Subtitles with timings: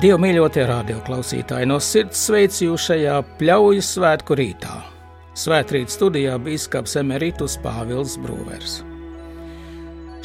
[0.00, 4.78] Dievu mīļotie radioklausītāji, no sirds sveicu jūs šajā pļauju svētku rītā.
[5.36, 8.78] Svētrīt studijā biskups Emeritus Pāvils Brūvers.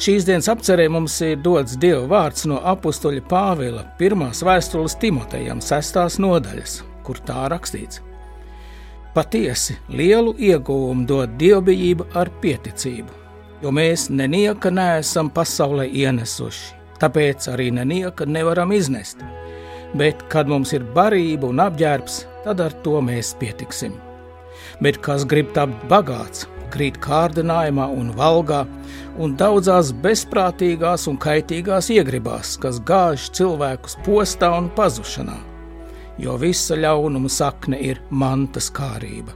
[0.00, 6.16] Šīs dienas apcerē mums ir dots Dieva vārds no apakstuļa Pāvila pirmās vēstules Timotejam, sestās
[6.24, 8.00] nodaļas, kur tā rakstīts:
[9.12, 13.12] Patiesi lielu ieguvumu dod dievbijība ar pieticību,
[13.60, 19.20] jo mēs nenieka neesam pasaulē ienesuši, tāpēc arī nenieka nevaram iznest
[19.98, 23.96] bet kad mums ir barība un apģērbs, tad ar to mēs pietiksim.
[24.82, 28.64] Bet kas grib tapt bagāts, krīt kārdinājumā un valgā,
[29.22, 35.38] un daudzās bezprātīgās un kaitīgās iegribās, kas gāž cilvēkus postā un pazušanā,
[36.20, 39.34] jo visa ļaunuma sakne ir mantas kārība.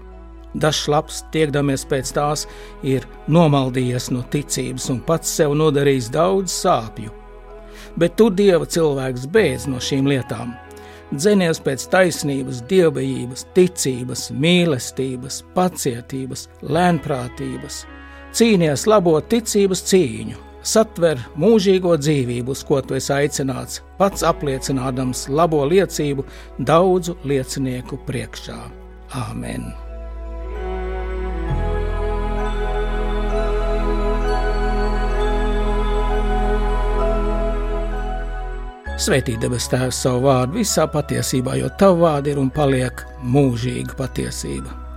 [0.50, 2.48] Dažs labs, tiekdamies pēc tās,
[2.82, 7.14] ir nomaldījies no ticības un pats sev nodarījis daudz sāpju,
[7.98, 10.54] bet tu, Dieva cilvēks, beidz no šīm lietām.
[11.10, 17.82] Dzenies pēc taisnības, dievbijības, ticības, mīlestības, pacietības, lēnprātības,
[18.36, 25.64] cīnies labo ticības cīņu, satver mūžīgo dzīvību, uz ko tu esi aicināts, pats apliecinādams labo
[25.66, 26.28] liecību
[26.62, 28.60] daudzu liecinieku priekšā.
[29.26, 29.72] Āmen!
[39.00, 44.89] Svētī debes Tēvs savu vārdu visā patiesībā, jo Tava vārdi ir un paliek mūžīga patiesība.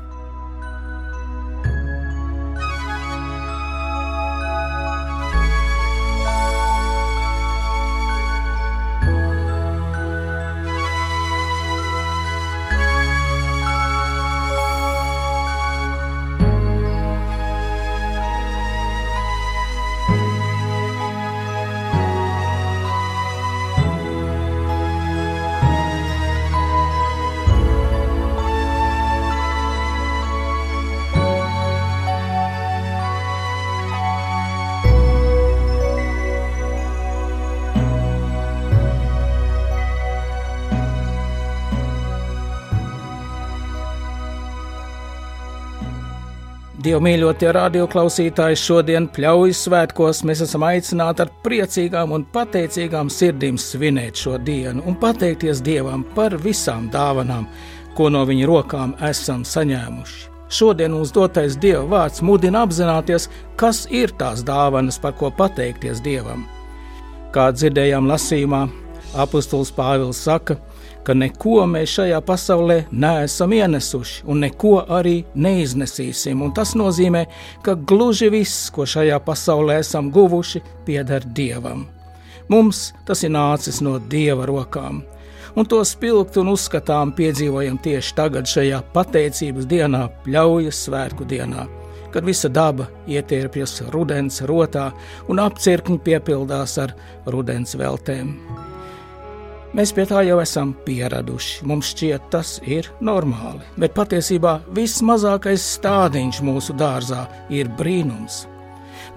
[46.84, 54.20] Dievu mīļotie radioklausītāji, šodien pļaujas svētkos mēs esam aicināti ar priecīgām un pateicīgām sirdīm svinēt
[54.20, 57.46] šo dienu un pateikties Dievam par visām dāvanām,
[57.96, 60.28] ko no viņa rokām esam saņēmuši.
[60.52, 66.44] Šodien mums dotais Dieva vārds mudina apzināties, kas ir tās dāvanas, par ko pateikties Dievam.
[67.32, 68.66] Kā dzirdējām lasījumā,
[69.24, 70.73] apustulis Pāvils saka, ka
[71.12, 76.40] neko mēs šajā pasaulē neesam ienesuši un neko arī neiznesīsim.
[76.46, 77.26] Un tas nozīmē,
[77.66, 81.84] ka gluži viss, ko šajā pasaulē esam guvuši, pieder Dievam.
[82.48, 85.04] Mums tas ir nācis no Dieva rokām,
[85.56, 91.68] un to spilgt un uzskatām piedzīvojam tieši tagad, šajā pateicības dienā, pļaujas svētku dienā
[92.14, 94.92] kad visa daba ietērpjas rudens rotā
[95.34, 96.94] un apcirkņi piepildās ar
[97.26, 98.36] rudens veltēm.
[99.74, 101.64] Mēs pie tā jau esam pieraduši.
[101.66, 103.64] Mums šķiet, tas ir normāli.
[103.82, 108.44] Bet patiesībā vismazākais stādiņš mūsu dārzā ir brīnums.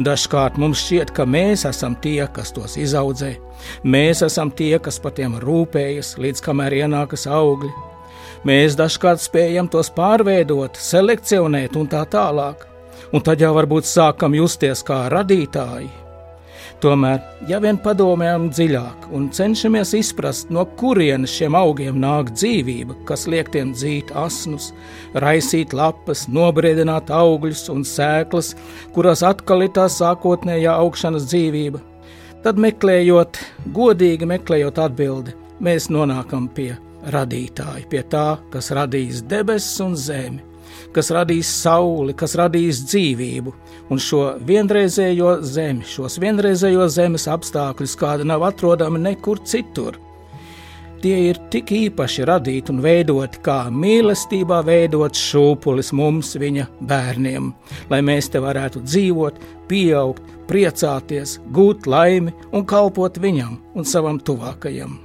[0.00, 3.34] Dažkārt mums šķiet, ka mēs esam tie, kas tos izaudzē.
[3.84, 7.72] Mēs esam tie, kas par tiem rūpējas, līdz kamēr ienākas augļi.
[8.48, 12.64] Mēs dažkārt spējam tos pārveidot, selekcionēt un tā tālāk.
[13.12, 15.92] Un tad jau varbūt sākam justies kā radītāji,
[16.86, 17.18] Tomēr,
[17.50, 23.50] ja vien padomājam dziļāk un cenšamies izprast, no kurienes šiem augiem nāk dzīvība, kas liek
[23.50, 24.68] tiem dzīt asnus,
[25.18, 28.52] raisīt lapas, nobriedināt augļus un sēklas,
[28.94, 31.82] kurās atkal ir tā sākotnējā augšanas dzīvība,
[32.46, 33.42] tad meklējot,
[33.74, 36.76] godīgi meklējot atbildi, mēs nonākam pie
[37.10, 40.44] radītāja, pie tā, kas radīs debesis un zemi
[40.96, 43.54] kas radīs sauli, kas radīs dzīvību,
[43.90, 50.00] un šo vienreizējo zemi, šos vienreizējo zemes apstākļus, kāda nav atrodama nekur citur.
[51.04, 57.50] Tie ir tik īpaši radīti un veidoti, kā mīlestībā veidots šūpulis mums, viņa bērniem,
[57.92, 59.38] lai mēs te varētu dzīvot,
[59.68, 64.96] pieaugt, priecāties, gūt laimi un kalpot viņam un savam tuvākajam.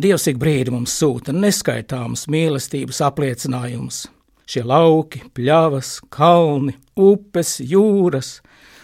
[0.00, 4.04] Dievs ik brīdi mums sūta neskaitāmus mīlestības apliecinājumus,
[4.44, 8.42] Šie lauki, pļavas, kalni, upes, jūras,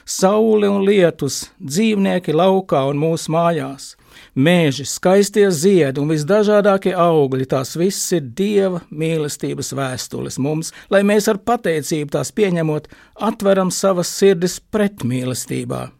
[0.09, 3.91] saule un lietus, dzīvnieki laukā un mūsu mājās,
[4.35, 11.29] mēži, skaistie ziedi un visdažādākie augļi, tās viss ir Dieva mīlestības vēstules mums, lai mēs
[11.29, 12.89] ar pateicību tās pieņemot,
[13.31, 15.91] atveram savas sirdis pret mīlestībā.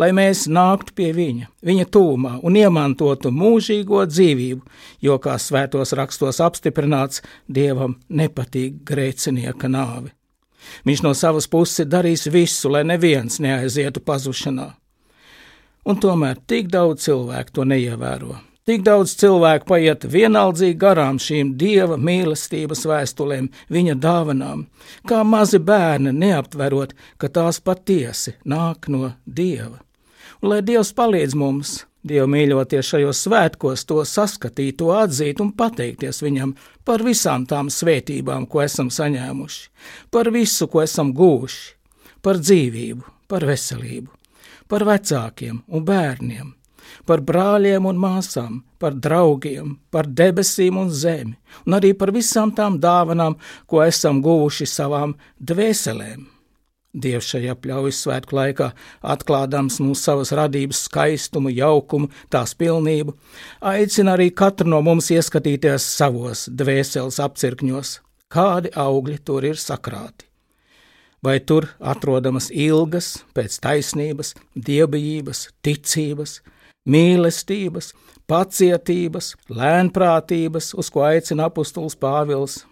[0.00, 4.62] Lai mēs nāktu pie viņa, viņa tūmā un iemantotu mūžīgo dzīvību,
[5.04, 10.12] jo, kā svētos rakstos apstiprināts, dievam nepatīk grēcinieka nāve.
[10.86, 14.72] Viņš no savas puses darīs visu, lai neviens neaizietu pazušanā.
[15.86, 18.40] Un tomēr tik daudz cilvēku to neievēro.
[18.66, 24.64] Tik daudz cilvēku paiet vienaldzīgi garām šīm dieva mīlestības vēstulēm, viņa dāvanām,
[25.06, 29.85] kā mazi bērni neaptverot, ka tās patiesi nāk no dieva.
[30.42, 36.20] Un lai Dievs palīdz mums, Dievu mīļoties šajos svētkos, to saskatīt, to atzīt un pateikties
[36.22, 36.52] viņam
[36.86, 39.64] par visām tām svētībām, ko esam saņēmuši,
[40.14, 41.64] par visu, ko esam gūši,
[42.22, 44.12] par dzīvību, par veselību,
[44.70, 46.54] par vecākiem un bērniem,
[47.10, 51.34] par brāļiem un māsām, par draugiem, par debesīm un zemi,
[51.66, 53.34] un arī par visām tām dāvanām,
[53.66, 56.35] ko esam guvuši savām dvēselēm.
[56.96, 58.70] Dievs šajā pļaujas svētku laikā,
[59.04, 63.12] atklādams mums savas radības skaistumu, jaukumu, tās pilnību,
[63.60, 67.98] aicina arī katru no mums ieskatīties savos dvēseles apcirkņos,
[68.32, 70.24] kādi augļi tur ir sakrāti.
[71.24, 76.38] Vai tur atrodamas ilgas pēc taisnības, dievbijības, ticības,
[76.88, 77.92] mīlestības,
[78.30, 82.62] pacietības, lēnprātības, uz ko aicina apustulis Pāvils.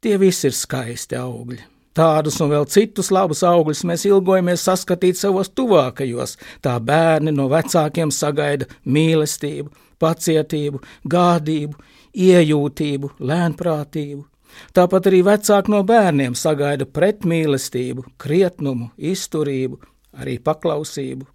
[0.00, 1.64] Tie visi ir skaisti augļi.
[1.96, 6.36] Tādus un vēl citus labus augļus mēs ilgojamies saskatīt savos tuvākajos.
[6.62, 11.78] Tā bērni no vecākiem sagaida mīlestību, pacietību, gādību,
[12.14, 14.26] iejūtību, lēnprātību.
[14.74, 19.80] Tāpat arī vecāki no bērniem sagaida pretmīlestību, krietnumu, izturību,
[20.18, 21.26] arī paklausību.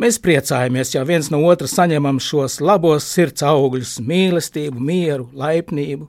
[0.00, 6.08] Mēs priecājamies, ja viens no otra saņemam šos labos sirds augļus, mīlestību, mieru, laipnību,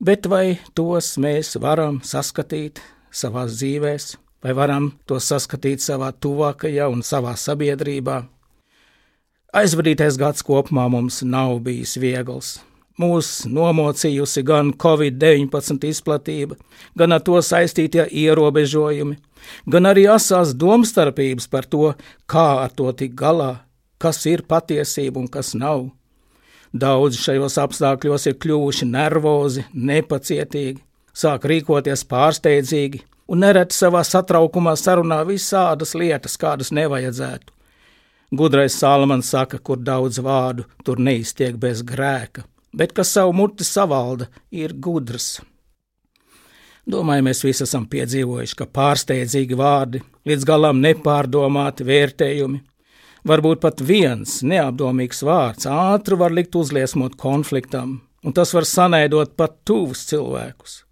[0.00, 2.80] bet vai tos mēs varam saskatīt
[3.12, 8.22] savā dzīvēm, vai varam tos saskatīt savā tuvākajā un savā sabiedrībā?
[9.56, 12.58] Aizvadītais gads kopumā mums nav bijis viegls.
[13.00, 16.56] Mūs nomocījusi gan Covid-19 izplatība,
[16.96, 19.18] gan ar to saistītie ierobežojumi,
[19.68, 21.92] gan arī asās domstarpības par to,
[22.24, 23.50] kā ar to tik galā,
[24.00, 25.90] kas ir patiesība un kas nav.
[26.76, 30.82] Daudzi šajos apstākļos ir kļuvuši nervozi, nepacietīgi,
[31.16, 37.54] sāk rīkoties pārsteidzīgi un nereti savā satraukumā sarunā visādas lietas, kādas nevajadzētu.
[38.36, 42.44] Gudrais Salmans saka, kur daudz vārdu, tur neiztiek bez grēka
[42.76, 45.40] bet kas savu muti savalda, ir gudrs.
[46.86, 52.60] Domāju, mēs visi esam piedzīvojuši, ka pārsteidzīgi vārdi, līdz galam nepārdomāti vērtējumi,
[53.26, 59.58] varbūt pat viens neapdomīgs vārds ātri var likt uzliesmot konfliktam, un tas var sanaidot pat
[59.66, 60.82] tuvus cilvēkus.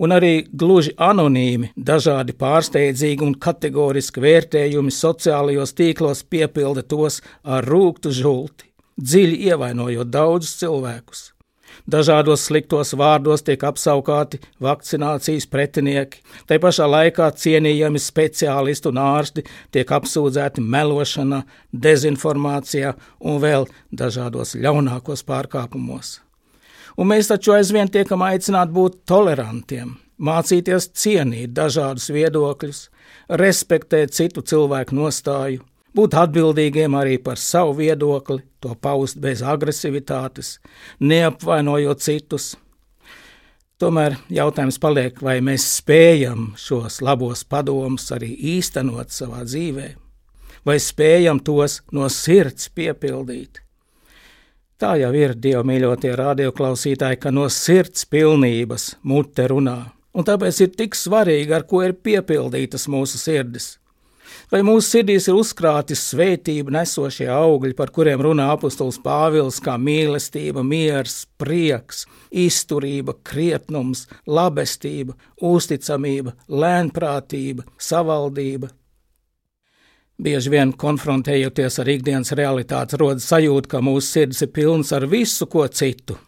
[0.00, 8.14] Un arī gluži anonīmi, dažādi pārsteidzīgi un kategoriski vērtējumi sociālajos tīklos piepilda tos ar rūktu
[8.16, 8.70] žulti
[9.00, 11.20] dziļi ievainojot daudzus cilvēkus.
[11.90, 19.44] Dažādos sliktos vārdos tiek apsaukāti vakcinācijas pretinieki, tai pašā laikā cienījami speciālisti un ārsti
[19.74, 21.40] tiek apsūdzēti melošanā,
[21.72, 22.92] dezinformācijā
[23.26, 23.66] un vēl
[24.02, 26.18] dažādos ļaunākos pārkāpumos.
[27.00, 32.84] Un mēs taču aizvien tiekam aicināti būt tolerantiem, mācīties cienīt dažādus viedokļus,
[33.40, 35.64] respektēt citu cilvēku nostāju,
[35.96, 40.58] būt atbildīgiem arī par savu viedokli, to paust bez agresivitātes,
[41.00, 42.52] neapvainojot citus.
[43.80, 49.88] Tomēr jautājums paliek, vai mēs spējam šos labos padomus arī īstenot savā dzīvē,
[50.68, 53.62] vai spējam tos no sirds piepildīt.
[54.80, 59.78] Tā jau ir Dieva mīļotie radioklausītāji, ka no sirds pilnības mute runā,
[60.12, 63.79] un tāpēc ir tik svarīgi, ar ko ir piepildītas mūsu sirdis
[64.50, 70.64] vai mūsu sirdīs ir uzkrāti svētību nesošie augļi, par kuriem runā apustulis Pāvils, kā mīlestība,
[70.66, 75.16] miers, prieks, izturība, krietnums, labestība,
[75.50, 78.72] uzticamība, lēnprātība, savaldība.
[80.20, 85.48] Bieži vien konfrontējoties ar ikdienas realitāti, rodas sajūta, ka mūsu sirds ir pilns ar visu
[85.48, 86.18] ko citu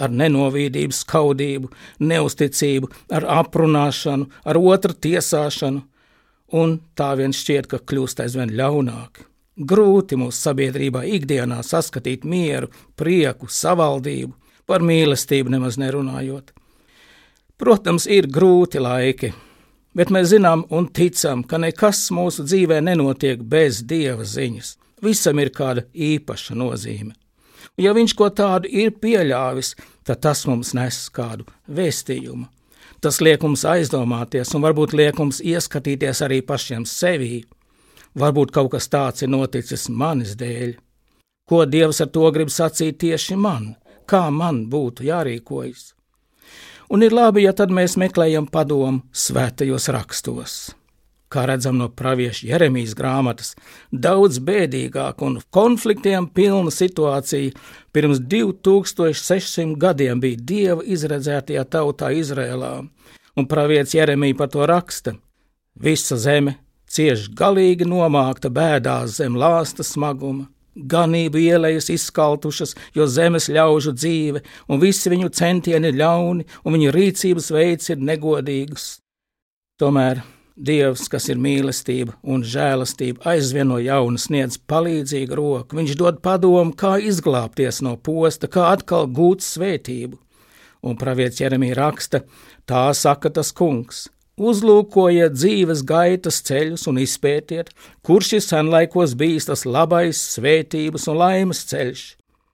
[0.00, 1.68] ar nenovīdību, skaudību,
[2.02, 5.84] neusticību, ar aprunāšanu, ar otru tiesāšanu,
[6.54, 9.24] un tā vien šķiet, ka kļūst aizvien ļaunāk.
[9.70, 14.32] Grūti mūsu sabiedrībā ikdienā saskatīt mieru, prieku, savaldību,
[14.66, 16.52] par mīlestību nemaz nerunājot.
[17.58, 19.30] Protams, ir grūti laiki,
[19.94, 24.74] bet mēs zinām un ticam, ka nekas mūsu dzīvē nenotiek bez dieva ziņas.
[25.04, 27.14] Visam ir kāda īpaša nozīme.
[27.78, 29.74] Ja viņš ko tādu ir pieļāvis,
[30.06, 32.46] tad tas mums nes kādu vēstījumu.
[33.04, 37.42] Tas liek mums aizdomāties un varbūt liek mums ieskatīties arī pašiem sevī.
[38.16, 40.72] Varbūt kaut kas tāds ir noticis manis dēļ.
[41.44, 43.74] Ko Dievs ar to grib sacīt tieši man?
[44.08, 45.90] Kā man būtu jārīkojas?
[46.88, 50.56] Un ir labi, ja tad mēs meklējam padomu svētajos rakstos
[51.34, 53.54] kā redzam no pravieša Jeremijas grāmatas,
[53.90, 57.52] daudz bēdīgāka un konfliktiem pilna situācija
[57.94, 62.74] pirms 2600 gadiem bija dieva izredzētajā tautā Izrēlā,
[63.36, 65.16] un pravietis Jeremija par to raksta:
[65.74, 66.60] Visa zeme
[66.94, 70.48] cieš galīgi nomākta bēdās zem lāsta smaguma.
[70.74, 76.94] Ganību ielejas izskaltušas, jo zemes ļaužu dzīve, un visi viņu centieni ir ļauni, un viņu
[76.96, 78.88] rīcības veids ir negodīgs.
[79.78, 85.74] Tomēr Dievs, kas ir mīlestība un žēlastība, aizvien no jauna sniedz palīdzīgu roku.
[85.74, 90.20] Viņš dod padomu, kā izglābties no posta, kā atkal gūt svētību.
[90.86, 92.20] Un pravietis Jeremija raksta:
[92.70, 94.04] Tā saka tas kungs.
[94.38, 97.72] Uzlūkojiet dzīves gaitas ceļus un izpētiet,
[98.06, 102.04] kurš ir senlaikos bijis tas labais, svētības un laimes ceļš.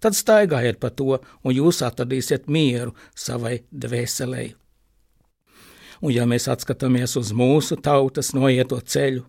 [0.01, 4.55] Tad staigājiet pa to, un jūs atradīsiet mieru savai dvēselēji.
[6.01, 9.27] Un ja mēs atskatāmies uz mūsu tautas noieto ceļu,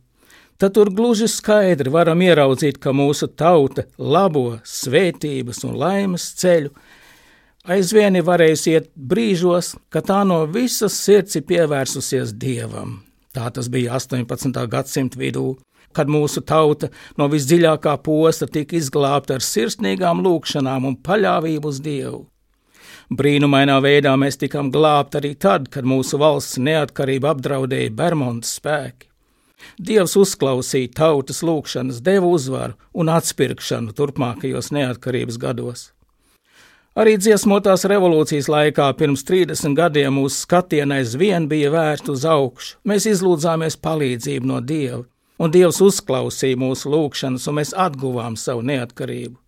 [0.61, 6.71] tad tur gluži skaidri varam ieraudzīt, ka mūsu tauta labo svētības un laimes ceļu
[7.67, 13.01] aizvien ir varējusi iet brīžos, kad tā no visas sirds ir pievērsusies Dievam.
[13.35, 14.63] Tā tas bija 18.
[14.71, 15.55] gadsimta vidū,
[15.95, 22.25] kad mūsu tauta no visdziļākā posta tika izglābta ar sirsnīgām lūgšanām un paļāvību uz Dievu.
[23.11, 29.09] Brīnumainā veidā mēs tikām glābti arī tad, kad mūsu valsts neatkarību apdraudēja Bermudas spēki.
[29.75, 35.89] Dievs uzklausīja tautas lūgšanas, deva uzvaru un atspirkšanu turpmākajos neatkarības gados.
[36.95, 42.79] Arī dziesmotās revolūcijas laikā pirms 30 gadiem mūsu skatienai aizvien bija vērsta uz augšu.
[42.87, 45.03] Mēs izlūdzāmies palīdzību no Dieva,
[45.35, 49.40] un Dievs uzklausīja mūsu lūgšanas, un mēs atguvām savu neatkarību.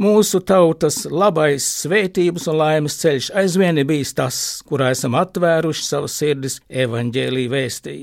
[0.00, 6.14] Mūsu tautas labais svētības un laimes ceļš aizvien ir bijis tas, kurā esam atvēruši savas
[6.16, 7.96] sirdis evaņģēlī vēstī.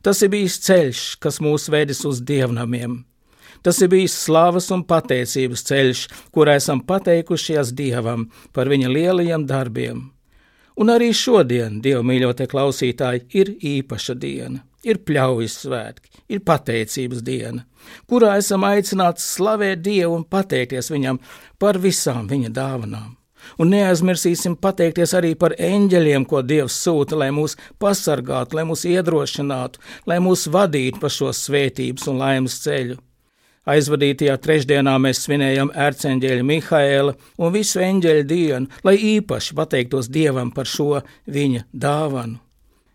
[0.00, 3.02] Tas ir bijis ceļš, kas mūs vedis uz dievnamiem.
[3.62, 10.06] Tas ir bijis slavas un pateicības ceļš, kurā esam pateikušies Dievam par viņa lielajiem darbiem.
[10.76, 17.66] Un arī šodien, Dieva mīļotie klausītāji, ir īpaša diena ir pļaujas svētki, ir pateicības diena,
[18.10, 21.20] kurā esam aicināti slavēt Dievu un pateikties Viņam
[21.58, 23.14] par visām Viņa dāvanām.
[23.62, 29.82] Un neaizmirsīsim pateikties arī par eņģeļiem, ko Dievs sūta, lai mūs pasargātu, lai mūs iedrošinātu,
[30.10, 32.98] lai mūs vadītu pa šo svētības un laimes ceļu.
[33.66, 40.70] Aizvadītajā trešdienā mēs svinējam ērceņģeļa Mihaēla un visu eņģeļu dienu, lai īpaši pateiktos Dievam par
[40.70, 42.45] šo viņa dāvanu.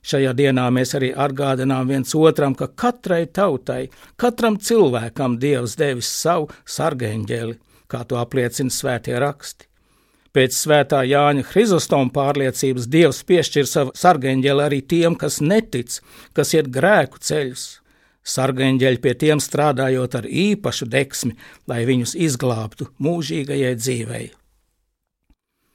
[0.02, 6.50] Šajā dienā mēs arī atgādinām viens otram, ka katrai tautai, katram cilvēkam Dievs devis savu
[6.66, 7.60] sargeņģeli,
[7.92, 9.68] kā to apliecina svētie raksti.
[10.32, 16.00] Pēc svētā Jāņa Hrizostoma pārliecības Dievs piešķir savu sargeņģeli arī tiem, kas netic,
[16.34, 17.68] kas iet grēku ceļus.
[18.32, 21.36] Sargeņģeļi pie tiem strādājot ar īpašu deksmi,
[21.68, 24.28] lai viņus izglābtu mūžīgajai dzīvei.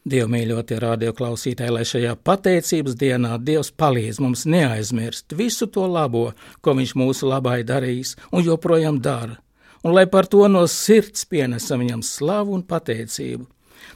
[0.06, 6.28] Dievmīļotie radioklausītāji, lai šajā pateicības dienā Dievs palīdz mums neaizmirst visu to labo,
[6.62, 9.40] ko Viņš mūsu labai darījis un joprojām dara,
[9.82, 13.48] un lai par to no sirds pienesam Viņam slavu un pateicību.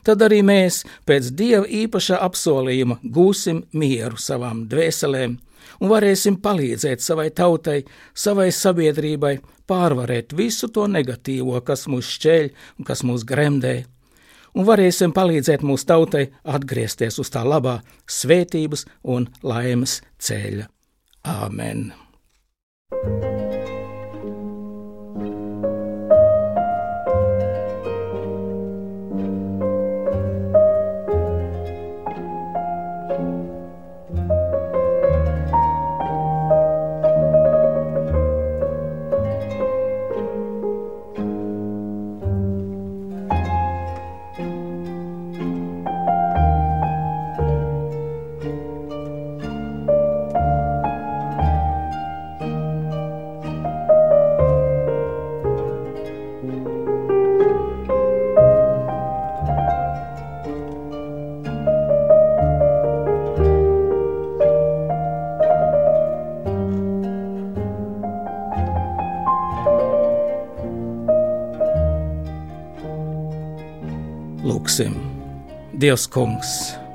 [0.03, 5.39] Tad arī mēs pēc Dieva īpašā apsolījuma gūsim mieru savām dvēselēm
[5.79, 9.37] un varēsim palīdzēt savai tautai, savai sabiedrībai
[9.71, 12.51] pārvarēt visu to negatīvo, kas mūs šķēļ
[12.81, 13.77] un kas mūs gremdē
[14.55, 17.81] un varēsim palīdzēt mūsu tautai atgriezties uz tā labā
[18.11, 20.69] svētības un laimes ceļa.
[21.31, 21.91] Āmen!
[22.91, 23.30] thank you
[74.81, 74.95] Lūksim,
[75.77, 76.51] Dievs, Kungs,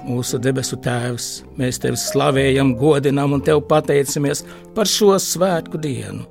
[0.08, 4.42] mūsu debesu Tēvs, mēs Tevi slavējam, godinām un Tev pateicamies
[4.74, 6.26] par šo svētku dienu.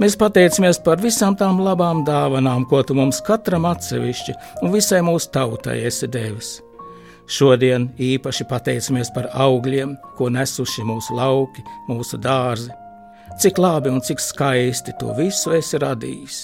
[0.00, 5.28] Mēs pateicamies par visām tām labām dāvanām, ko tu mums katram atsevišķi un visai mūsu
[5.34, 6.62] tautai esi devis.
[7.28, 12.72] Šodien īpaši pateicamies par augļiem, ko nesuši mūsu lauki, mūsu dārzi.
[13.36, 16.42] Cik labi un cik skaisti to visu esi radījis.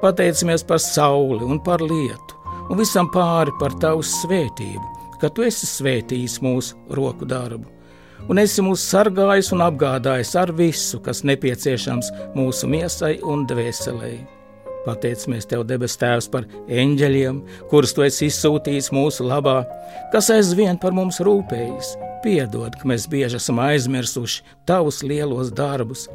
[0.00, 2.39] Pateicamies par sauli un par lietu,
[2.70, 4.86] un visam pāri par tavu svētību,
[5.20, 7.80] ka tu esi svētījis mūsu roku darbu
[8.28, 14.12] un esi mūs sargājis un apgādājis ar visu, kas nepieciešams mūsu miesai un dvēselē.
[14.80, 19.58] Pateicamies Tev, debes Tēvs, par eņģeļiem, kurus Tu esi izsūtījis mūsu labā,
[20.12, 21.96] kas aizvien par mums rūpējas.
[22.24, 26.06] Piedod, ka mēs bieži esam aizmirsuši Tavus lielos darbus,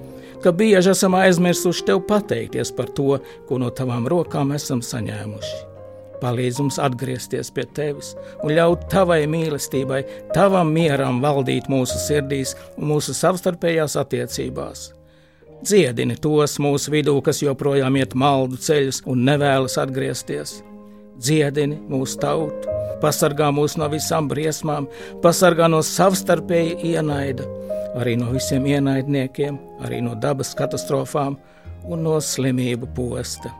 [0.41, 5.74] ka bieži esam aizmirsuši Tev pateikties par to, ko no Tavām rokām esam saņēmuši.
[6.21, 10.03] Palīdz mums atgriezties pie tevis un ļaut tavai mīlestībai,
[10.35, 14.91] tavam mieram valdīt mūsu sirdīs un mūsu savstarpējās attiecībās.
[15.65, 20.59] Dziedini tos mūsu vidū, kas joprojām iet maldu ceļus un nevēlas atgriezties.
[21.15, 24.89] Dziedini mūsu tautu, pasargā mūs no visām briesmām,
[25.23, 27.47] pasargā no savstarpēja ienaida,
[27.95, 31.39] arī no visiem ienaidniekiem, arī no dabas katastrofām
[31.87, 33.53] un no slimību posta.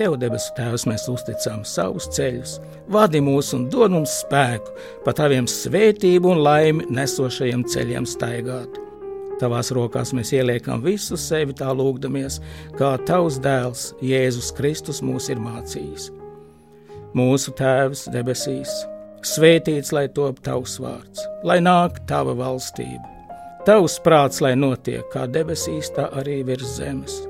[0.00, 2.54] Tev, debesu Tēvs, mēs uzticam savus ceļus,
[2.92, 4.72] vadi mūs un dod mums spēku
[5.04, 8.78] pa taviem svētību un laimi nesošajiem ceļiem staigāt.
[9.42, 12.38] Tavās rokās mēs ieliekam visu sevi tā lūgdamies,
[12.78, 16.08] kā tavs dēls Jēzus Kristus mūs ir mācījis.
[17.12, 18.72] Mūsu Tēvs debesīs,
[19.28, 23.04] svētīts lai top tavs vārds, lai nāk tava valstība.
[23.68, 27.20] Tavs prāts, lai notiek kā debesīs, tā arī virs zemes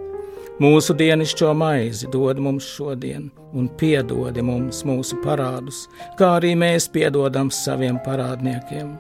[0.60, 5.86] Mūsu dienascho maizi dod mums šodien, un piedod mums mūsu parādus,
[6.18, 8.90] kā arī mēs piedodam saviem parādniekiem.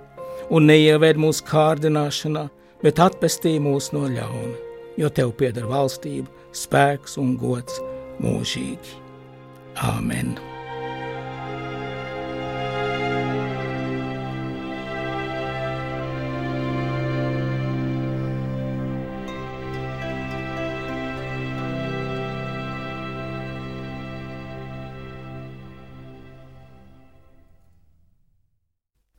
[0.48, 2.46] Un neieved mūsu kārdināšanā,
[2.82, 4.56] bet atpestī mūs no ļauna,
[4.96, 7.82] jo tev pieder valstība, spēks un gods
[8.24, 8.96] mūžīgi.
[9.92, 10.34] Āmen!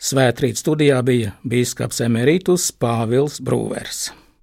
[0.04, 4.10] Svētrīt studijā bija bīskaps Emerītus Pāvils Brūvers.